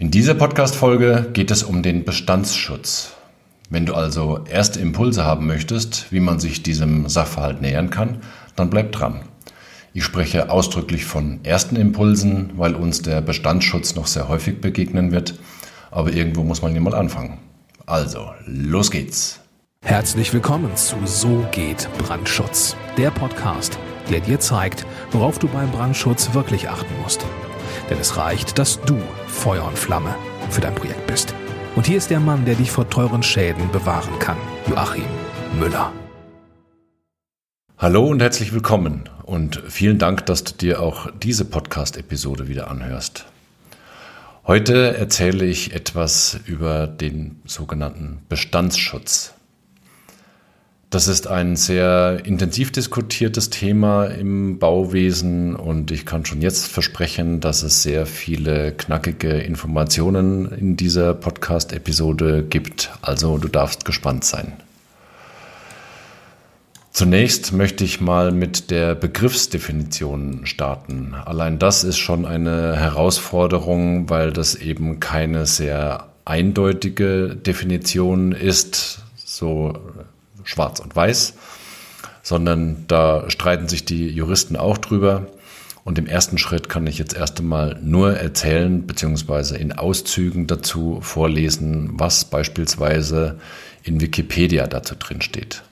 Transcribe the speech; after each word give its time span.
In 0.00 0.12
dieser 0.12 0.34
Podcast-Folge 0.34 1.30
geht 1.32 1.50
es 1.50 1.64
um 1.64 1.82
den 1.82 2.04
Bestandsschutz. 2.04 3.14
Wenn 3.68 3.84
du 3.84 3.94
also 3.94 4.44
erste 4.48 4.78
Impulse 4.78 5.24
haben 5.24 5.48
möchtest, 5.48 6.12
wie 6.12 6.20
man 6.20 6.38
sich 6.38 6.62
diesem 6.62 7.08
Sachverhalt 7.08 7.60
nähern 7.60 7.90
kann, 7.90 8.18
dann 8.54 8.70
bleib 8.70 8.92
dran. 8.92 9.22
Ich 9.94 10.04
spreche 10.04 10.50
ausdrücklich 10.50 11.04
von 11.04 11.40
ersten 11.42 11.74
Impulsen, 11.74 12.52
weil 12.54 12.76
uns 12.76 13.02
der 13.02 13.20
Bestandsschutz 13.22 13.96
noch 13.96 14.06
sehr 14.06 14.28
häufig 14.28 14.60
begegnen 14.60 15.10
wird. 15.10 15.34
Aber 15.90 16.12
irgendwo 16.12 16.44
muss 16.44 16.62
man 16.62 16.76
ja 16.76 16.80
mal 16.80 16.94
anfangen. 16.94 17.38
Also, 17.84 18.30
los 18.46 18.92
geht's. 18.92 19.40
Herzlich 19.82 20.32
willkommen 20.32 20.76
zu 20.76 20.94
So 21.06 21.44
geht 21.50 21.88
Brandschutz, 21.98 22.76
der 22.96 23.10
Podcast, 23.10 23.76
der 24.08 24.20
dir 24.20 24.38
zeigt, 24.38 24.86
worauf 25.10 25.40
du 25.40 25.48
beim 25.48 25.72
Brandschutz 25.72 26.34
wirklich 26.34 26.68
achten 26.68 26.94
musst. 27.02 27.26
Denn 27.90 27.98
es 27.98 28.16
reicht, 28.16 28.58
dass 28.58 28.80
du 28.82 28.98
Feuer 29.26 29.64
und 29.64 29.78
Flamme 29.78 30.14
für 30.50 30.60
dein 30.60 30.74
Projekt 30.74 31.06
bist. 31.06 31.34
Und 31.76 31.86
hier 31.86 31.98
ist 31.98 32.10
der 32.10 32.20
Mann, 32.20 32.44
der 32.44 32.54
dich 32.54 32.70
vor 32.70 32.88
teuren 32.90 33.22
Schäden 33.22 33.70
bewahren 33.70 34.18
kann, 34.18 34.36
Joachim 34.68 35.04
Müller. 35.58 35.92
Hallo 37.76 38.06
und 38.06 38.20
herzlich 38.20 38.52
willkommen 38.52 39.08
und 39.22 39.62
vielen 39.68 39.98
Dank, 39.98 40.26
dass 40.26 40.42
du 40.42 40.54
dir 40.54 40.80
auch 40.80 41.10
diese 41.22 41.44
Podcast-Episode 41.44 42.48
wieder 42.48 42.70
anhörst. 42.70 43.26
Heute 44.48 44.96
erzähle 44.96 45.44
ich 45.44 45.74
etwas 45.74 46.40
über 46.46 46.86
den 46.86 47.42
sogenannten 47.44 48.22
Bestandsschutz. 48.28 49.34
Das 50.90 51.06
ist 51.06 51.26
ein 51.26 51.54
sehr 51.56 52.22
intensiv 52.24 52.72
diskutiertes 52.72 53.50
Thema 53.50 54.06
im 54.06 54.58
Bauwesen 54.58 55.54
und 55.54 55.90
ich 55.90 56.06
kann 56.06 56.24
schon 56.24 56.40
jetzt 56.40 56.66
versprechen, 56.66 57.40
dass 57.40 57.62
es 57.62 57.82
sehr 57.82 58.06
viele 58.06 58.72
knackige 58.72 59.32
Informationen 59.32 60.50
in 60.50 60.76
dieser 60.76 61.12
Podcast-Episode 61.12 62.42
gibt. 62.42 62.90
Also 63.02 63.36
du 63.36 63.48
darfst 63.48 63.84
gespannt 63.84 64.24
sein. 64.24 64.54
Zunächst 66.90 67.52
möchte 67.52 67.84
ich 67.84 68.00
mal 68.00 68.32
mit 68.32 68.70
der 68.70 68.94
Begriffsdefinition 68.94 70.46
starten. 70.46 71.12
Allein 71.12 71.58
das 71.58 71.84
ist 71.84 71.98
schon 71.98 72.24
eine 72.24 72.76
Herausforderung, 72.76 74.08
weil 74.08 74.32
das 74.32 74.54
eben 74.54 75.00
keine 75.00 75.44
sehr 75.44 76.06
eindeutige 76.24 77.36
Definition 77.36 78.32
ist. 78.32 79.00
So 79.16 79.74
schwarz 80.48 80.80
und 80.80 80.94
weiß, 80.96 81.34
sondern 82.22 82.84
da 82.88 83.28
streiten 83.30 83.68
sich 83.68 83.84
die 83.84 84.08
Juristen 84.08 84.56
auch 84.56 84.78
drüber. 84.78 85.26
Und 85.84 85.98
im 85.98 86.06
ersten 86.06 86.36
Schritt 86.36 86.68
kann 86.68 86.86
ich 86.86 86.98
jetzt 86.98 87.14
erst 87.14 87.38
einmal 87.38 87.78
nur 87.82 88.14
erzählen, 88.14 88.86
beziehungsweise 88.86 89.56
in 89.56 89.72
Auszügen 89.72 90.46
dazu 90.46 90.98
vorlesen, 91.00 91.92
was 91.94 92.26
beispielsweise 92.26 93.38
in 93.82 94.00
Wikipedia 94.00 94.66
dazu 94.66 94.96
drin 94.96 95.22
steht. 95.22 95.62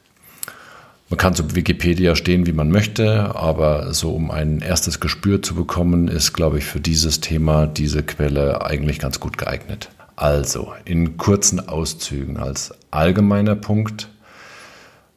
Man 1.09 1.19
kann 1.19 1.35
zu 1.35 1.55
Wikipedia 1.55 2.17
stehen, 2.17 2.47
wie 2.47 2.53
man 2.53 2.71
möchte, 2.71 3.37
aber 3.37 3.93
so 3.93 4.11
um 4.11 4.31
ein 4.31 4.61
erstes 4.61 5.01
Gespür 5.01 5.43
zu 5.43 5.55
bekommen, 5.55 6.09
ist, 6.09 6.33
glaube 6.33 6.59
ich, 6.59 6.65
für 6.65 6.81
dieses 6.81 7.21
Thema 7.21 7.67
diese 7.67 8.03
Quelle 8.03 8.65
eigentlich 8.65 8.99
ganz 8.99 9.21
gut 9.21 9.39
geeignet. 9.39 9.91
Also, 10.17 10.73
in 10.87 11.19
kurzen 11.19 11.69
Auszügen 11.69 12.39
als 12.39 12.73
allgemeiner 12.91 13.55
Punkt 13.55 14.09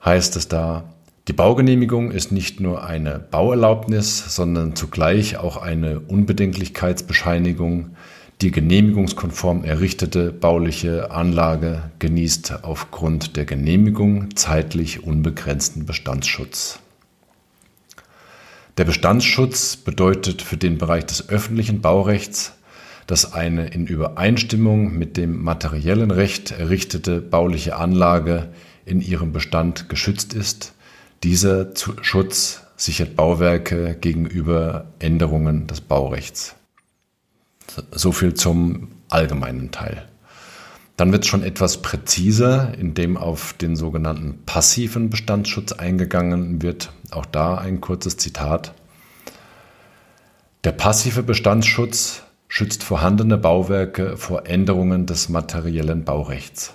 heißt 0.03 0.36
es 0.36 0.47
da, 0.47 0.94
die 1.28 1.33
Baugenehmigung 1.33 2.09
ist 2.09 2.31
nicht 2.31 2.59
nur 2.59 2.83
eine 2.83 3.19
Bauerlaubnis, 3.19 4.36
sondern 4.36 4.75
zugleich 4.75 5.38
auch 5.38 5.58
eine 5.58 6.00
Unbedenklichkeitsbescheinigung. 6.00 7.91
Die 8.41 8.50
genehmigungskonform 8.50 9.64
errichtete 9.64 10.31
bauliche 10.31 11.11
Anlage 11.11 11.91
genießt 12.00 12.64
aufgrund 12.64 13.36
der 13.36 13.45
Genehmigung 13.45 14.36
zeitlich 14.36 15.03
unbegrenzten 15.03 15.86
Bestandsschutz. 15.86 16.79
Der 18.79 18.85
Bestandsschutz 18.85 19.75
bedeutet 19.75 20.41
für 20.41 20.57
den 20.57 20.79
Bereich 20.79 21.06
des 21.06 21.29
öffentlichen 21.29 21.81
Baurechts, 21.81 22.53
dass 23.06 23.34
eine 23.34 23.68
in 23.68 23.85
Übereinstimmung 23.85 24.97
mit 24.97 25.18
dem 25.18 25.44
materiellen 25.44 26.09
Recht 26.12 26.51
errichtete 26.51 27.22
bauliche 27.22 27.75
Anlage 27.75 28.50
in 28.89 29.01
ihrem 29.01 29.31
Bestand 29.31 29.88
geschützt 29.88 30.33
ist. 30.33 30.73
Dieser 31.23 31.69
Schutz 32.01 32.61
sichert 32.75 33.16
Bauwerke 33.16 33.95
gegenüber 34.00 34.88
Änderungen 35.00 35.67
des 35.67 35.81
Baurechts. 35.81 36.55
So 37.91 38.11
viel 38.11 38.33
zum 38.33 38.89
allgemeinen 39.09 39.72
Teil. 39.72 40.07
Dann 40.97 41.11
wird 41.11 41.23
es 41.23 41.29
schon 41.29 41.44
etwas 41.44 41.81
präziser, 41.81 42.73
indem 42.77 43.16
auf 43.16 43.53
den 43.53 43.75
sogenannten 43.75 44.39
passiven 44.45 45.09
Bestandsschutz 45.09 45.71
eingegangen 45.71 46.61
wird. 46.61 46.91
Auch 47.11 47.25
da 47.25 47.57
ein 47.57 47.79
kurzes 47.79 48.17
Zitat. 48.17 48.73
Der 50.66 50.73
passive 50.73 51.23
Bestandsschutz 51.23 52.23
schützt 52.50 52.83
vorhandene 52.83 53.38
Bauwerke 53.38 54.17
vor 54.17 54.47
Änderungen 54.47 55.06
des 55.06 55.29
materiellen 55.29 56.03
Baurechts. 56.03 56.73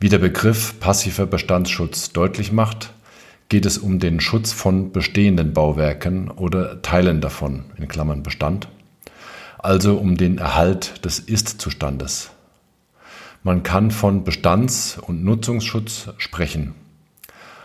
Wie 0.00 0.08
der 0.08 0.18
Begriff 0.18 0.78
passiver 0.78 1.26
Bestandsschutz 1.26 2.12
deutlich 2.12 2.52
macht, 2.52 2.92
geht 3.48 3.66
es 3.66 3.78
um 3.78 3.98
den 3.98 4.20
Schutz 4.20 4.52
von 4.52 4.92
bestehenden 4.92 5.52
Bauwerken 5.52 6.30
oder 6.30 6.82
Teilen 6.82 7.20
davon 7.20 7.64
in 7.76 7.88
Klammern 7.88 8.22
(Bestand), 8.22 8.68
also 9.58 9.96
um 9.96 10.16
den 10.16 10.38
Erhalt 10.38 11.04
des 11.04 11.18
Ist-Zustandes. 11.18 12.30
Man 13.42 13.64
kann 13.64 13.90
von 13.90 14.22
Bestands 14.22 14.98
und 15.04 15.24
Nutzungsschutz 15.24 16.10
sprechen. 16.18 16.74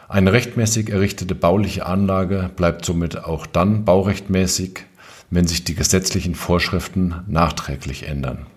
Eine 0.08 0.34
rechtmäßig 0.34 0.90
errichtete 0.90 1.36
bauliche 1.36 1.86
Anlage 1.86 2.50
bleibt 2.56 2.84
somit 2.84 3.24
auch 3.26 3.46
dann 3.46 3.86
baurechtmäßig, 3.86 4.86
wenn 5.30 5.46
sich 5.46 5.66
die 5.66 5.76
gesetzlichen 5.76 6.34
Vorschriften 6.34 7.14
nachträglich 7.28 8.08
ändern 8.08 8.48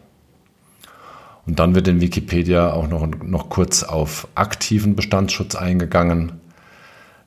und 1.46 1.58
dann 1.58 1.74
wird 1.74 1.88
in 1.88 2.00
Wikipedia 2.00 2.72
auch 2.72 2.88
noch, 2.88 3.06
noch 3.22 3.48
kurz 3.48 3.82
auf 3.82 4.28
aktiven 4.34 4.96
Bestandsschutz 4.96 5.54
eingegangen. 5.54 6.32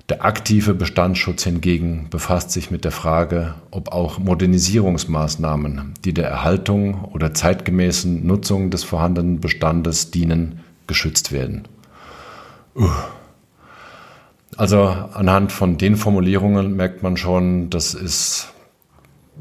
Der 0.10 0.26
aktive 0.26 0.74
Bestandsschutz 0.74 1.44
hingegen 1.44 2.08
befasst 2.10 2.52
sich 2.52 2.72
mit 2.72 2.84
der 2.84 2.92
Frage, 2.92 3.54
ob 3.72 3.92
auch 3.92 4.18
Modernisierungsmaßnahmen, 4.18 5.94
die 6.04 6.14
der 6.14 6.28
Erhaltung 6.28 7.06
oder 7.06 7.34
zeitgemäßen 7.34 8.26
Nutzung 8.26 8.72
des 8.72 8.84
vorhandenen 8.84 9.40
Bestandes 9.40 10.12
dienen, 10.12 10.62
geschützt 10.88 11.32
werden. 11.32 11.68
Also 14.58 14.82
anhand 14.88 15.52
von 15.52 15.78
den 15.78 15.96
Formulierungen 15.96 16.76
merkt 16.76 17.04
man 17.04 17.16
schon, 17.16 17.70
das 17.70 17.94
ist 17.94 18.52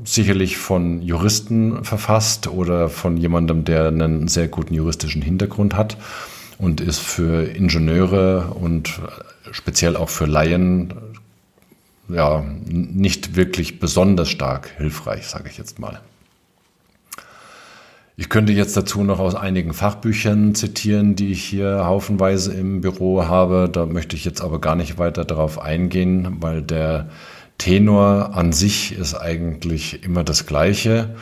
sicherlich 0.05 0.57
von 0.57 1.03
Juristen 1.03 1.85
verfasst 1.85 2.47
oder 2.49 2.89
von 2.89 3.17
jemandem, 3.17 3.65
der 3.65 3.89
einen 3.89 4.29
sehr 4.29 4.49
guten 4.49 4.75
juristischen 4.75 5.23
Hintergrund 5.23 5.75
hat 5.75 5.97
und 6.59 6.81
ist 6.81 7.01
für 7.01 7.45
Ingenieure 7.45 8.49
und 8.55 9.01
speziell 9.51 9.97
auch 9.97 10.09
für 10.09 10.27
Laien 10.27 10.95
ja 12.09 12.45
nicht 12.65 13.37
wirklich 13.37 13.81
besonders 13.81 14.29
stark 14.29 14.71
hilfreich, 14.79 15.27
sage 15.27 15.49
ich 15.49 15.59
jetzt 15.59 15.79
mal. 15.79 16.01
Ich 18.21 18.29
könnte 18.29 18.53
jetzt 18.53 18.77
dazu 18.77 19.05
noch 19.05 19.21
aus 19.21 19.37
einigen 19.37 19.73
Fachbüchern 19.73 20.57
zitieren, 20.57 21.15
die 21.15 21.31
ich 21.31 21.45
hier 21.45 21.85
haufenweise 21.85 22.53
im 22.53 22.81
Büro 22.81 23.23
habe. 23.27 23.71
Da 23.73 23.87
möchte 23.87 24.17
ich 24.17 24.25
jetzt 24.25 24.41
aber 24.41 24.61
gar 24.61 24.75
nicht 24.75 24.99
weiter 24.99 25.25
darauf 25.25 25.61
eingehen, 25.61 26.39
weil 26.41 26.61
der 26.61 27.11
Tenor 27.59 28.35
an 28.35 28.53
sich 28.53 28.93
ist 28.97 29.15
eigentlich 29.15 30.03
immer 30.05 30.25
das 30.25 30.47
Gleiche. 30.47 31.17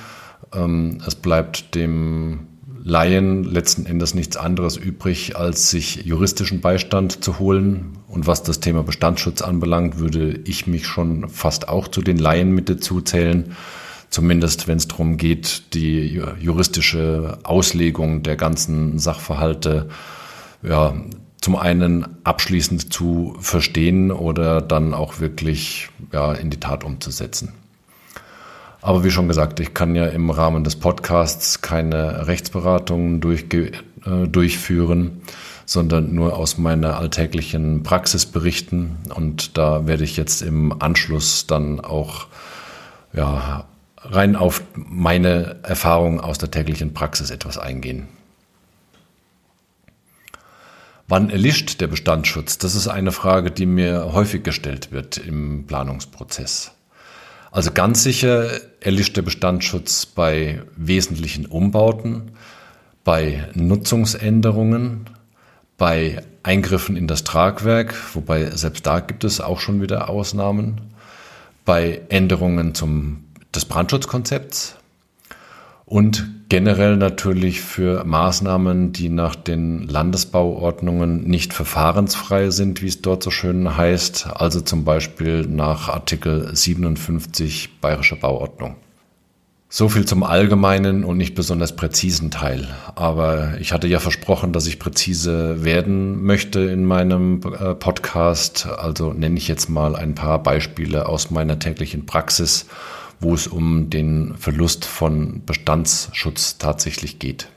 Ähm, 0.55 0.99
es 1.07 1.15
bleibt 1.15 1.75
dem 1.75 2.47
Laien 2.85 3.43
letzten 3.43 3.85
Endes 3.85 4.15
nichts 4.15 4.37
anderes 4.37 4.77
übrig, 4.77 5.37
als 5.37 5.71
sich 5.71 6.05
juristischen 6.05 6.61
Beistand 6.61 7.25
zu 7.25 7.41
holen. 7.41 7.99
Und 8.07 8.29
was 8.29 8.45
das 8.45 8.61
Thema 8.61 8.85
Bestandsschutz 8.85 9.43
anbelangt, 9.43 9.99
würde 9.99 10.41
ich 10.45 10.69
mich 10.69 10.87
schon 10.87 11.29
fast 11.29 11.69
auch 11.69 11.89
zu 11.89 12.01
den 12.01 12.19
Laien 12.19 12.53
mit 12.53 12.69
dazu. 12.69 13.03
Zumindest 14.09 14.69
wenn 14.69 14.77
es 14.77 14.87
darum 14.87 15.17
geht, 15.17 15.75
die 15.75 16.23
juristische 16.39 17.39
Auslegung 17.43 18.23
der 18.23 18.37
ganzen 18.37 19.01
Sachverhalte 19.01 19.89
ja, 20.63 20.95
zum 21.47 21.55
einen 21.55 22.25
abschließend 22.25 22.93
zu 22.93 23.37
verstehen 23.39 24.11
oder 24.11 24.61
dann 24.61 24.95
auch 24.95 25.21
wirklich 25.21 25.91
ja, 26.13 26.33
in 26.33 26.51
die 26.51 26.59
Tat 26.59 26.83
umzusetzen. 26.83 27.53
Aber 28.83 29.05
wie 29.05 29.13
schon 29.13 29.29
gesagt, 29.29 29.61
ich 29.61 29.73
kann 29.73 29.95
ja 29.95 30.07
im 30.07 30.31
Rahmen 30.31 30.65
des 30.65 30.75
Podcasts 30.75 31.63
keine 31.63 32.27
Rechtsberatungen 32.27 33.23
äh, 33.23 34.27
durchführen, 34.27 35.23
sondern 35.67 36.17
nur 36.17 36.37
aus 36.37 36.59
meiner 36.59 36.97
alltäglichen 36.97 37.85
Praxis 37.85 38.27
berichten. 38.27 38.97
Und 39.15 39.57
da 39.57 39.87
werde 39.87 40.03
ich 40.03 40.17
jetzt 40.17 40.43
im 40.43 40.83
Anschluss 40.83 41.47
dann 41.47 41.79
auch 41.79 42.27
ja, 43.13 43.67
rein 44.03 44.35
auf 44.35 44.65
meine 44.75 45.59
Erfahrungen 45.63 46.19
aus 46.19 46.39
der 46.39 46.51
täglichen 46.51 46.93
Praxis 46.93 47.31
etwas 47.31 47.57
eingehen. 47.57 48.09
Wann 51.09 51.31
erlischt 51.31 51.81
der 51.81 51.87
Bestandsschutz? 51.87 52.59
Das 52.59 52.75
ist 52.75 52.89
eine 52.89 53.13
Frage, 53.13 53.53
die 53.53 53.67
mir 53.67 54.13
häufig 54.13 54.43
gestellt 54.43 54.91
wird 54.91 55.19
im 55.19 55.67
Planungsprozess. 55.67 56.73
Also 57.53 57.71
ganz 57.71 58.03
sicher 58.03 58.51
erlischt 58.81 59.17
der 59.17 59.23
Bestandsschutz 59.23 60.05
bei 60.05 60.63
wesentlichen 60.77 61.47
Umbauten, 61.47 62.33
bei 63.05 63.49
Nutzungsänderungen, 63.55 65.09
bei 65.79 66.23
Eingriffen 66.43 66.97
in 66.97 67.07
das 67.07 67.23
Tragwerk, 67.23 67.95
wobei 68.15 68.51
selbst 68.51 68.85
da 68.85 69.01
gibt 69.01 69.23
es 69.23 69.41
auch 69.41 69.61
schon 69.61 69.81
wieder 69.81 70.09
Ausnahmen, 70.09 70.81
bei 71.65 72.03
Änderungen 72.09 72.75
zum, 72.75 73.25
des 73.55 73.65
Brandschutzkonzepts 73.65 74.77
und 75.85 76.29
generell 76.49 76.97
natürlich 76.97 77.61
für 77.61 78.05
Maßnahmen, 78.05 78.93
die 78.93 79.09
nach 79.09 79.35
den 79.35 79.89
Landesbauordnungen 79.89 81.25
nicht 81.25 81.53
verfahrensfrei 81.53 82.51
sind, 82.51 82.83
wie 82.83 82.89
es 82.89 83.03
dort 83.03 83.23
so 83.23 83.31
schön 83.31 83.77
heißt, 83.77 84.29
also 84.35 84.61
zum 84.61 84.85
Beispiel 84.85 85.47
nach 85.47 85.89
Artikel 85.89 86.55
57 86.55 87.81
Bayerischer 87.81 88.17
Bauordnung. 88.17 88.77
So 89.69 89.89
viel 89.89 90.05
zum 90.05 90.23
allgemeinen 90.23 91.03
und 91.03 91.17
nicht 91.17 91.35
besonders 91.35 91.75
präzisen 91.75 92.31
Teil. 92.31 92.69
Aber 92.95 93.59
ich 93.61 93.73
hatte 93.73 93.89
ja 93.89 93.99
versprochen, 93.99 94.53
dass 94.53 94.69
ich 94.69 94.79
präzise 94.79 95.65
werden 95.65 96.23
möchte 96.23 96.61
in 96.61 96.85
meinem 96.85 97.41
äh, 97.43 97.75
Podcast. 97.75 98.69
Also 98.79 99.13
nenne 99.13 99.37
ich 99.37 99.49
jetzt 99.49 99.69
mal 99.69 99.97
ein 99.97 100.15
paar 100.15 100.41
Beispiele 100.41 101.09
aus 101.09 101.33
meiner 101.33 101.59
täglichen 101.59 102.07
Praxis 102.07 102.67
wo 103.21 103.35
es 103.35 103.47
um 103.47 103.91
den 103.91 104.35
Verlust 104.37 104.85
von 104.85 105.43
Bestandsschutz 105.45 106.59
tatsächlich 106.59 107.19
geht. 107.19 107.49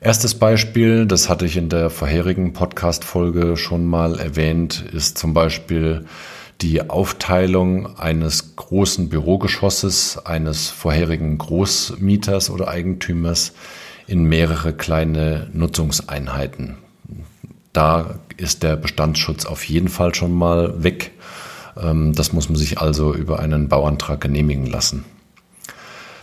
Erstes 0.00 0.34
Beispiel, 0.34 1.06
das 1.06 1.28
hatte 1.28 1.46
ich 1.46 1.56
in 1.56 1.68
der 1.68 1.90
vorherigen 1.90 2.52
Podcast-Folge 2.52 3.56
schon 3.56 3.86
mal 3.86 4.18
erwähnt, 4.18 4.84
ist 4.92 5.18
zum 5.18 5.34
Beispiel 5.34 6.04
die 6.60 6.88
Aufteilung 6.88 7.98
eines 7.98 8.56
großen 8.56 9.08
Bürogeschosses 9.08 10.18
eines 10.24 10.68
vorherigen 10.68 11.38
Großmieters 11.38 12.50
oder 12.50 12.68
Eigentümers 12.68 13.52
in 14.06 14.24
mehrere 14.24 14.72
kleine 14.72 15.50
Nutzungseinheiten. 15.52 16.78
Da 17.72 18.20
ist 18.36 18.62
der 18.62 18.76
Bestandsschutz 18.76 19.44
auf 19.44 19.64
jeden 19.64 19.88
Fall 19.88 20.14
schon 20.14 20.32
mal 20.32 20.82
weg 20.82 21.12
das 21.76 22.32
muss 22.32 22.48
man 22.48 22.56
sich 22.56 22.78
also 22.78 23.14
über 23.14 23.38
einen 23.38 23.68
Bauantrag 23.68 24.20
genehmigen 24.20 24.66
lassen. 24.66 25.04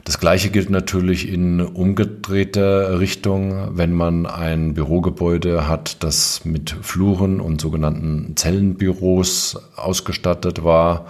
Das 0.04 0.20
gleiche 0.20 0.50
gilt 0.50 0.70
natürlich 0.70 1.30
in 1.30 1.62
umgedrehter 1.62 3.00
Richtung, 3.00 3.78
wenn 3.78 3.94
man 3.94 4.26
ein 4.26 4.74
Bürogebäude 4.74 5.70
hat, 5.70 6.04
das 6.04 6.44
mit 6.44 6.76
Fluren 6.82 7.40
und 7.40 7.62
sogenannten 7.62 8.36
Zellenbüros 8.36 9.58
ausgestattet 9.78 10.66
war. 10.66 11.06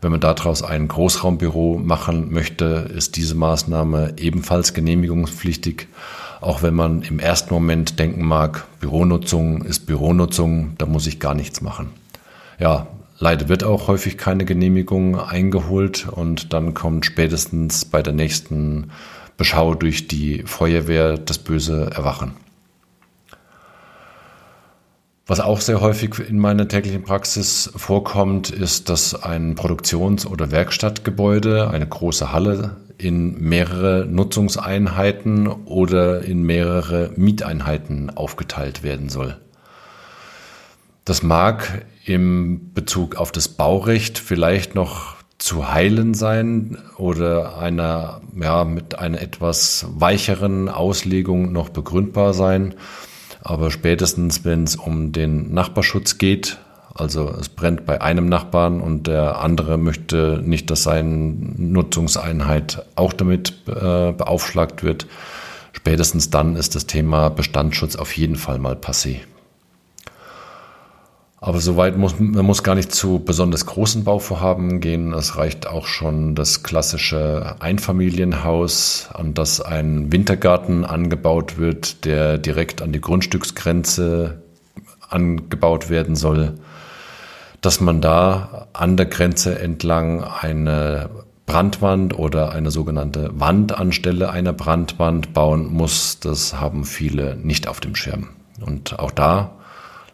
Wenn 0.00 0.12
man 0.12 0.20
daraus 0.20 0.62
ein 0.62 0.88
Großraumbüro 0.88 1.78
machen 1.78 2.32
möchte, 2.32 2.90
ist 2.96 3.16
diese 3.16 3.34
Maßnahme 3.34 4.14
ebenfalls 4.16 4.72
genehmigungspflichtig. 4.72 5.88
Auch 6.40 6.62
wenn 6.62 6.74
man 6.74 7.02
im 7.02 7.18
ersten 7.18 7.52
Moment 7.52 7.98
denken 7.98 8.24
mag, 8.24 8.66
Büronutzung 8.80 9.62
ist 9.62 9.80
Büronutzung, 9.80 10.76
da 10.78 10.86
muss 10.86 11.06
ich 11.06 11.20
gar 11.20 11.34
nichts 11.34 11.60
machen. 11.60 11.90
Ja, 12.58 12.86
Leider 13.22 13.50
wird 13.50 13.64
auch 13.64 13.86
häufig 13.86 14.16
keine 14.16 14.46
Genehmigung 14.46 15.20
eingeholt 15.20 16.08
und 16.10 16.54
dann 16.54 16.72
kommt 16.72 17.04
spätestens 17.04 17.84
bei 17.84 18.00
der 18.02 18.14
nächsten 18.14 18.92
Beschau 19.36 19.74
durch 19.74 20.08
die 20.08 20.42
Feuerwehr 20.46 21.18
das 21.18 21.36
böse 21.36 21.90
Erwachen. 21.94 22.32
Was 25.26 25.38
auch 25.38 25.60
sehr 25.60 25.82
häufig 25.82 26.18
in 26.18 26.38
meiner 26.38 26.66
täglichen 26.66 27.02
Praxis 27.02 27.70
vorkommt, 27.76 28.48
ist, 28.48 28.88
dass 28.88 29.22
ein 29.22 29.54
Produktions- 29.54 30.26
oder 30.26 30.50
Werkstattgebäude, 30.50 31.68
eine 31.68 31.86
große 31.86 32.32
Halle, 32.32 32.78
in 32.96 33.38
mehrere 33.38 34.06
Nutzungseinheiten 34.06 35.46
oder 35.46 36.22
in 36.22 36.42
mehrere 36.42 37.12
Mieteinheiten 37.16 38.08
aufgeteilt 38.08 38.82
werden 38.82 39.10
soll. 39.10 39.36
Das 41.10 41.24
mag 41.24 41.86
im 42.04 42.70
Bezug 42.72 43.16
auf 43.16 43.32
das 43.32 43.48
Baurecht 43.48 44.16
vielleicht 44.16 44.76
noch 44.76 45.16
zu 45.38 45.72
heilen 45.72 46.14
sein 46.14 46.78
oder 46.98 47.58
einer, 47.58 48.20
ja, 48.40 48.62
mit 48.62 48.96
einer 48.96 49.20
etwas 49.20 49.86
weicheren 49.90 50.68
Auslegung 50.68 51.50
noch 51.50 51.70
begründbar 51.70 52.32
sein. 52.32 52.76
Aber 53.42 53.72
spätestens, 53.72 54.44
wenn 54.44 54.62
es 54.62 54.76
um 54.76 55.10
den 55.10 55.52
Nachbarschutz 55.52 56.18
geht, 56.18 56.58
also 56.94 57.28
es 57.28 57.48
brennt 57.48 57.86
bei 57.86 58.00
einem 58.00 58.28
Nachbarn 58.28 58.80
und 58.80 59.08
der 59.08 59.40
andere 59.40 59.78
möchte 59.78 60.40
nicht, 60.44 60.70
dass 60.70 60.84
seine 60.84 61.08
Nutzungseinheit 61.08 62.86
auch 62.94 63.12
damit 63.12 63.54
äh, 63.66 64.12
beaufschlagt 64.12 64.84
wird, 64.84 65.08
spätestens 65.72 66.30
dann 66.30 66.54
ist 66.54 66.76
das 66.76 66.86
Thema 66.86 67.30
Bestandsschutz 67.30 67.96
auf 67.96 68.16
jeden 68.16 68.36
Fall 68.36 68.60
mal 68.60 68.76
passé. 68.76 69.22
Aber 71.42 71.58
soweit 71.60 71.96
muss 71.96 72.20
man 72.20 72.44
muss 72.44 72.62
gar 72.62 72.74
nicht 72.74 72.92
zu 72.92 73.18
besonders 73.18 73.64
großen 73.64 74.04
Bauvorhaben 74.04 74.80
gehen. 74.80 75.14
Es 75.14 75.36
reicht 75.38 75.66
auch 75.66 75.86
schon 75.86 76.34
das 76.34 76.62
klassische 76.62 77.56
Einfamilienhaus, 77.60 79.08
an 79.14 79.32
das 79.32 79.62
ein 79.62 80.12
Wintergarten 80.12 80.84
angebaut 80.84 81.56
wird, 81.56 82.04
der 82.04 82.36
direkt 82.36 82.82
an 82.82 82.92
die 82.92 83.00
Grundstücksgrenze 83.00 84.42
angebaut 85.08 85.88
werden 85.88 86.14
soll, 86.14 86.58
dass 87.62 87.80
man 87.80 88.02
da 88.02 88.68
an 88.74 88.98
der 88.98 89.06
Grenze 89.06 89.58
entlang 89.58 90.22
eine 90.22 91.08
Brandwand 91.46 92.18
oder 92.18 92.52
eine 92.52 92.70
sogenannte 92.70 93.30
Wand 93.32 93.76
anstelle 93.76 94.30
einer 94.30 94.52
Brandwand 94.52 95.32
bauen 95.32 95.72
muss. 95.72 96.20
Das 96.20 96.60
haben 96.60 96.84
viele 96.84 97.36
nicht 97.36 97.66
auf 97.66 97.80
dem 97.80 97.96
Schirm. 97.96 98.28
Und 98.60 98.98
auch 98.98 99.10
da 99.10 99.52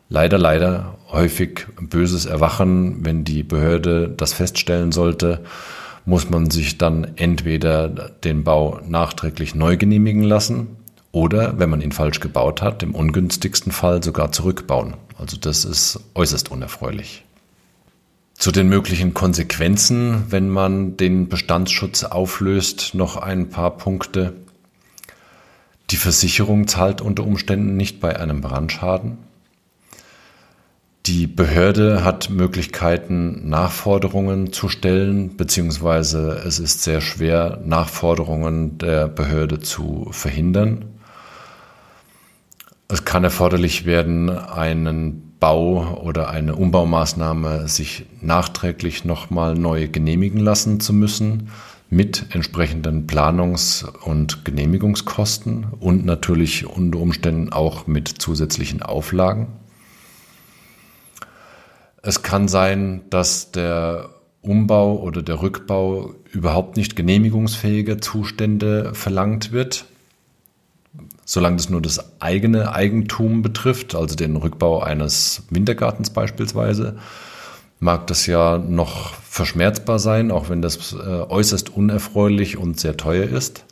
leider, 0.09 0.39
leider 0.39 0.95
häufig 1.17 1.67
böses 1.81 2.27
Erwachen, 2.27 3.05
wenn 3.05 3.25
die 3.25 3.43
Behörde 3.43 4.09
das 4.09 4.33
feststellen 4.33 4.93
sollte, 4.93 5.43
muss 6.05 6.31
man 6.31 6.51
sich 6.51 6.79
dann 6.79 7.13
entweder 7.17 7.89
den 7.89 8.45
Bau 8.45 8.81
nachträglich 8.87 9.55
neu 9.55 9.77
genehmigen 9.77 10.23
lassen 10.23 10.69
oder, 11.11 11.59
wenn 11.59 11.71
man 11.71 11.81
ihn 11.81 11.93
falsch 11.93 12.21
gebaut 12.21 12.63
hat, 12.63 12.83
im 12.83 12.95
ungünstigsten 12.95 13.73
Fall 13.73 14.03
sogar 14.03 14.31
zurückbauen. 14.33 14.95
Also 15.19 15.37
das 15.37 15.65
ist 15.65 15.99
äußerst 16.15 16.51
unerfreulich. 16.51 17.25
Zu 18.35 18.53
den 18.53 18.69
möglichen 18.69 19.15
Konsequenzen, 19.15 20.27
wenn 20.29 20.51
man 20.51 20.97
den 20.99 21.29
Bestandsschutz 21.29 22.05
auflöst, 22.05 22.95
noch 22.95 23.17
ein 23.17 23.49
paar 23.49 23.79
Punkte. 23.79 24.35
Die 25.91 25.97
Versicherung 25.97 26.69
zahlt 26.69 27.01
unter 27.01 27.25
Umständen 27.25 27.77
nicht 27.77 27.99
bei 27.99 28.21
einem 28.21 28.43
Brandschaden. 28.43 29.19
Die 31.07 31.29
Behörde 31.29 32.03
hat 32.03 32.31
Möglichkeiten, 32.31 33.49
Nachforderungen 33.49 34.53
zu 34.53 34.69
stellen, 34.69 35.37
beziehungsweise 35.37 36.43
es 36.45 36.59
ist 36.59 36.83
sehr 36.83 37.01
schwer, 37.01 37.61
Nachforderungen 37.65 38.79
der 38.79 39.07
Behörde 39.07 39.61
zu 39.61 40.09
verhindern. 40.11 40.85
Es 42.89 43.05
kann 43.05 43.23
erforderlich 43.23 43.87
werden, 43.87 44.31
einen 44.31 45.37
Bau 45.39 45.97
oder 46.03 46.29
eine 46.31 46.57
Umbaumaßnahme 46.57 47.69
sich 47.69 48.07
nachträglich 48.21 49.05
nochmal 49.05 49.55
neu 49.55 49.87
genehmigen 49.87 50.41
lassen 50.41 50.81
zu 50.81 50.93
müssen 50.93 51.51
mit 51.89 52.27
entsprechenden 52.31 53.07
Planungs- 53.07 53.85
und 54.05 54.45
Genehmigungskosten 54.45 55.69
und 55.79 56.05
natürlich 56.05 56.67
unter 56.67 56.99
Umständen 56.99 57.53
auch 57.53 57.87
mit 57.87 58.09
zusätzlichen 58.09 58.83
Auflagen. 58.83 59.47
Es 62.07 62.23
kann 62.23 62.47
sein, 62.47 63.03
dass 63.11 63.51
der 63.51 64.11
Umbau 64.41 64.97
oder 65.01 65.23
der 65.23 65.43
Rückbau 65.43 66.15
überhaupt 66.31 66.77
nicht 66.77 66.95
genehmigungsfähige 66.95 67.99
Zustände 67.99 68.95
verlangt 68.95 69.51
wird, 69.51 69.87
solange 71.25 71.57
das 71.57 71.69
nur 71.69 71.83
das 71.83 72.23
eigene 72.23 72.73
Eigentum 72.73 73.43
betrifft, 73.43 73.97
also 73.97 74.15
den 74.15 74.37
Rückbau 74.37 74.85
eines 74.85 75.49
Wintergartens 75.51 76.11
beispielsweise, 76.11 76.97
mag 77.81 78.07
das 78.07 78.27
ja 78.27 78.57
noch 78.57 79.15
verschmerzbar 79.29 79.99
sein, 79.99 80.31
auch 80.31 80.49
wenn 80.49 80.63
das 80.63 80.93
äh, 80.93 80.97
äußerst 80.97 81.71
unerfreulich 81.71 82.57
und 82.57 82.79
sehr 82.79 82.97
teuer 82.97 83.29
ist. 83.29 83.65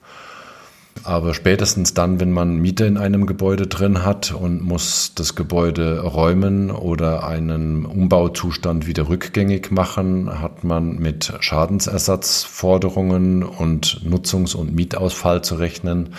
Aber 1.02 1.34
spätestens 1.34 1.92
dann, 1.92 2.20
wenn 2.20 2.32
man 2.32 2.56
Miete 2.56 2.86
in 2.86 2.96
einem 2.96 3.26
Gebäude 3.26 3.66
drin 3.66 4.04
hat 4.04 4.32
und 4.32 4.62
muss 4.62 5.12
das 5.14 5.34
Gebäude 5.34 6.00
räumen 6.00 6.70
oder 6.70 7.26
einen 7.26 7.84
Umbauzustand 7.84 8.86
wieder 8.86 9.08
rückgängig 9.08 9.70
machen, 9.70 10.40
hat 10.40 10.64
man 10.64 10.96
mit 10.96 11.34
Schadensersatzforderungen 11.40 13.42
und 13.42 14.00
Nutzungs- 14.04 14.54
und 14.54 14.74
Mietausfall 14.74 15.42
zu 15.42 15.56
rechnen. 15.56 16.14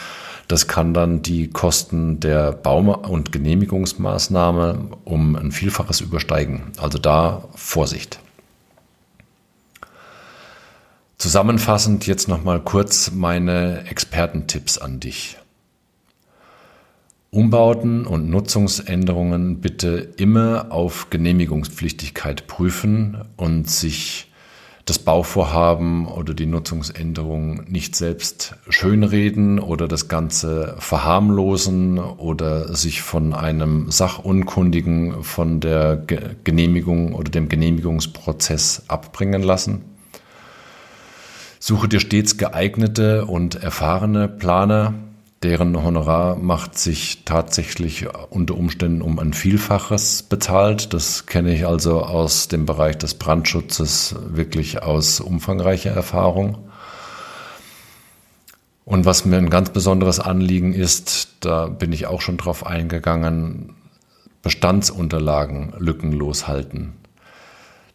Das 0.48 0.68
kann 0.68 0.94
dann 0.94 1.24
die 1.24 1.50
Kosten 1.50 2.20
der 2.20 2.52
Bau- 2.52 3.00
und 3.10 3.32
Genehmigungsmaßnahme 3.32 4.90
um 5.04 5.36
ein 5.36 5.52
Vielfaches 5.52 6.02
übersteigen. 6.02 6.66
Also 6.78 7.00
da 7.00 7.46
Vorsicht. 7.56 8.20
Zusammenfassend 11.26 12.06
jetzt 12.06 12.28
nochmal 12.28 12.60
kurz 12.60 13.10
meine 13.10 13.88
Expertentipps 13.90 14.78
an 14.78 15.00
dich. 15.00 15.40
Umbauten 17.32 18.06
und 18.06 18.30
Nutzungsänderungen 18.30 19.60
bitte 19.60 20.08
immer 20.18 20.68
auf 20.70 21.10
Genehmigungspflichtigkeit 21.10 22.46
prüfen 22.46 23.24
und 23.38 23.68
sich 23.68 24.32
das 24.86 25.00
Bauvorhaben 25.00 26.06
oder 26.06 26.36
die 26.36 26.46
Nutzungsänderung 26.46 27.64
nicht 27.72 27.96
selbst 27.96 28.58
schönreden 28.70 29.58
oder 29.58 29.88
das 29.88 30.08
Ganze 30.08 30.76
verharmlosen 30.78 31.98
oder 31.98 32.76
sich 32.76 33.02
von 33.02 33.34
einem 33.34 33.90
Sachunkundigen 33.90 35.24
von 35.24 35.60
der 35.60 36.04
Genehmigung 36.44 37.16
oder 37.16 37.32
dem 37.32 37.50
Genehmigungsprozess 37.50 38.84
abbringen 38.90 39.42
lassen. 39.42 39.95
Suche 41.68 41.88
dir 41.88 42.00
stets 42.00 42.38
geeignete 42.38 43.26
und 43.26 43.56
erfahrene 43.56 44.28
Planer, 44.28 44.94
deren 45.42 45.76
Honorar 45.84 46.36
macht 46.36 46.78
sich 46.78 47.24
tatsächlich 47.26 48.06
unter 48.30 48.56
Umständen 48.56 49.02
um 49.02 49.18
ein 49.18 49.34
Vielfaches 49.34 50.22
bezahlt. 50.22 50.94
Das 50.94 51.26
kenne 51.26 51.56
ich 51.56 51.66
also 51.66 52.04
aus 52.04 52.50
dem 52.50 52.68
Bereich 52.68 53.00
des 53.00 53.16
Brandschutzes 53.16 54.16
wirklich 54.28 54.84
aus 54.84 55.20
umfangreicher 55.20 55.90
Erfahrung. 55.90 56.70
Und 58.84 59.06
was 59.06 59.26
mir 59.26 59.38
ein 59.38 59.50
ganz 59.50 59.72
besonderes 59.72 60.20
Anliegen 60.20 60.72
ist, 60.72 61.30
da 61.40 61.66
bin 61.66 61.92
ich 61.94 62.06
auch 62.06 62.22
schon 62.22 62.38
drauf 62.38 62.64
eingegangen, 62.64 63.74
Bestandsunterlagen 64.44 65.74
lückenlos 65.80 66.48
halten. 66.48 66.94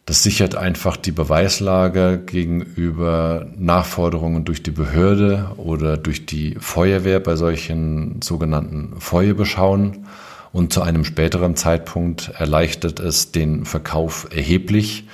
Das 0.05 0.23
sichert 0.23 0.55
einfach 0.55 0.97
die 0.97 1.11
Beweislage 1.11 2.21
gegenüber 2.25 3.47
Nachforderungen 3.55 4.45
durch 4.45 4.63
die 4.63 4.71
Behörde 4.71 5.51
oder 5.57 5.95
durch 5.95 6.25
die 6.25 6.55
Feuerwehr 6.59 7.19
bei 7.19 7.35
solchen 7.35 8.21
sogenannten 8.21 8.99
Feuerbeschauen. 8.99 10.07
Und 10.51 10.73
zu 10.73 10.81
einem 10.81 11.05
späteren 11.05 11.55
Zeitpunkt 11.55 12.29
erleichtert 12.37 12.99
es 12.99 13.31
den 13.31 13.63
Verkauf 13.63 14.27
erheblich, 14.35 15.05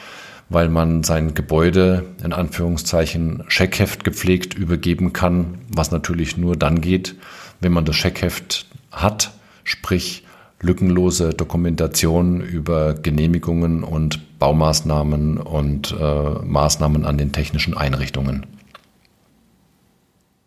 weil 0.49 0.69
man 0.69 1.03
sein 1.03 1.33
Gebäude 1.33 2.05
in 2.23 2.33
Anführungszeichen 2.33 3.43
Scheckheft 3.49 4.03
gepflegt 4.03 4.53
übergeben 4.53 5.13
kann, 5.13 5.59
was 5.67 5.91
natürlich 5.91 6.37
nur 6.37 6.55
dann 6.55 6.81
geht, 6.81 7.15
wenn 7.59 7.73
man 7.73 7.85
das 7.85 7.97
Scheckheft 7.97 8.65
hat, 8.91 9.31
sprich 9.63 10.23
lückenlose 10.59 11.29
Dokumentation 11.29 12.41
über 12.41 12.93
Genehmigungen 12.93 13.83
und 13.83 14.39
Baumaßnahmen 14.39 15.37
und 15.37 15.95
äh, 15.99 16.29
Maßnahmen 16.43 17.05
an 17.05 17.17
den 17.17 17.31
technischen 17.31 17.77
Einrichtungen. 17.77 18.45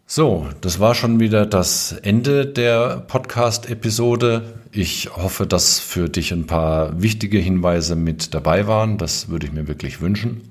So, 0.06 0.48
das 0.60 0.80
war 0.80 0.96
schon 0.96 1.20
wieder 1.20 1.46
das 1.46 1.92
Ende 1.92 2.44
der 2.44 3.04
Podcast-Episode. 3.06 4.42
Ich 4.72 5.08
hoffe, 5.14 5.46
dass 5.46 5.78
für 5.78 6.08
dich 6.08 6.32
ein 6.32 6.48
paar 6.48 7.00
wichtige 7.00 7.38
Hinweise 7.38 7.94
mit 7.94 8.34
dabei 8.34 8.66
waren. 8.66 8.98
Das 8.98 9.28
würde 9.28 9.46
ich 9.46 9.52
mir 9.52 9.68
wirklich 9.68 10.00
wünschen. 10.00 10.49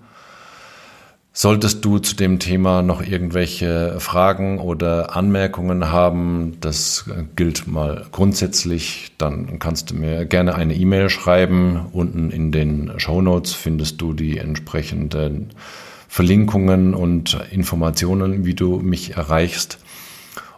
Solltest 1.42 1.86
du 1.86 2.00
zu 2.00 2.18
dem 2.18 2.40
Thema 2.40 2.82
noch 2.82 3.02
irgendwelche 3.02 3.96
Fragen 4.00 4.60
oder 4.60 5.16
Anmerkungen 5.16 5.90
haben, 5.90 6.58
das 6.60 7.06
gilt 7.38 7.66
mal 7.66 8.06
grundsätzlich, 8.12 9.14
dann 9.18 9.58
kannst 9.58 9.90
du 9.90 9.96
mir 9.96 10.26
gerne 10.26 10.56
eine 10.56 10.76
E-Mail 10.76 11.10
schreiben. 11.10 11.86
Unten 11.94 12.30
in 12.30 12.52
den 12.52 12.92
Show 12.98 13.22
Notes 13.22 13.54
findest 13.54 14.02
du 14.02 14.12
die 14.12 14.38
entsprechenden 14.38 15.52
Verlinkungen 16.10 16.94
und 16.94 17.40
Informationen, 17.52 18.44
wie 18.44 18.54
du 18.54 18.76
mich 18.80 19.16
erreichst. 19.16 19.80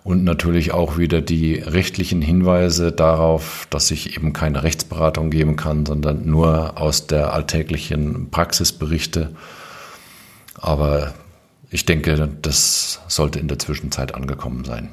Und 0.03 0.23
natürlich 0.23 0.71
auch 0.71 0.97
wieder 0.97 1.21
die 1.21 1.57
rechtlichen 1.57 2.23
Hinweise 2.23 2.91
darauf, 2.91 3.67
dass 3.69 3.91
ich 3.91 4.15
eben 4.15 4.33
keine 4.33 4.63
Rechtsberatung 4.63 5.29
geben 5.29 5.57
kann, 5.57 5.85
sondern 5.85 6.25
nur 6.25 6.81
aus 6.81 7.05
der 7.05 7.33
alltäglichen 7.33 8.31
Praxis 8.31 8.71
berichte 8.71 9.29
aber 10.61 11.13
ich 11.69 11.85
denke, 11.85 12.29
das 12.41 13.01
sollte 13.07 13.39
in 13.39 13.47
der 13.47 13.59
Zwischenzeit 13.59 14.13
angekommen 14.13 14.63
sein. 14.63 14.89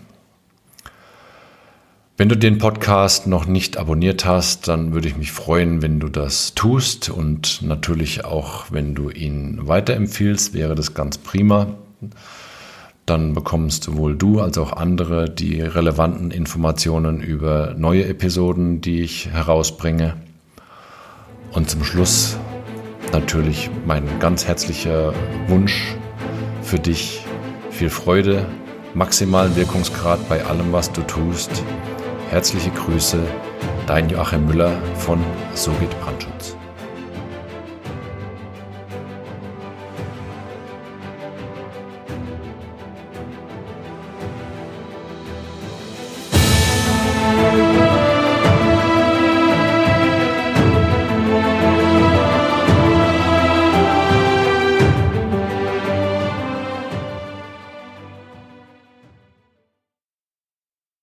Wenn 2.16 2.28
du 2.28 2.37
den 2.37 2.58
Podcast 2.58 3.28
noch 3.28 3.46
nicht 3.46 3.76
abonniert 3.76 4.25
hast, 4.25 4.66
dann 4.66 4.92
würde 4.92 5.06
ich 5.06 5.16
mich 5.16 5.30
freuen, 5.30 5.82
wenn 5.82 6.00
du 6.00 6.08
das 6.08 6.54
tust 6.54 7.10
und 7.10 7.62
natürlich 7.62 8.25
auch, 8.25 8.72
wenn 8.72 8.96
du 8.96 9.08
ihn 9.08 9.68
weiterempfiehlst, 9.68 10.52
wäre 10.52 10.75
das 10.75 10.94
ganz 10.94 11.18
prima. 11.18 11.68
Dann 13.06 13.34
bekommst 13.34 13.84
sowohl 13.84 14.16
du 14.16 14.40
als 14.40 14.58
auch 14.58 14.72
andere 14.72 15.30
die 15.30 15.60
relevanten 15.60 16.32
Informationen 16.32 17.20
über 17.20 17.75
neue 17.78 18.04
Episoden, 18.06 18.80
die 18.80 19.02
ich 19.02 19.28
herausbringe. 19.28 20.16
Und 21.52 21.70
zum 21.70 21.84
Schluss 21.84 22.37
natürlich 23.12 23.70
mein 23.86 24.04
ganz 24.18 24.46
herzlicher 24.46 25.12
Wunsch 25.46 25.94
für 26.62 26.78
dich. 26.78 27.24
Viel 27.70 27.90
Freude, 27.90 28.46
maximalen 28.94 29.54
Wirkungsgrad 29.56 30.28
bei 30.28 30.44
allem, 30.44 30.72
was 30.72 30.90
du 30.92 31.02
tust. 31.02 31.50
Herzliche 32.30 32.70
Grüße, 32.70 33.18
dein 33.86 34.08
Joachim 34.10 34.46
Müller 34.46 34.72
von 34.96 35.20
So 35.54 35.70
geht 35.80 35.98
Brandschutz. 36.00 36.56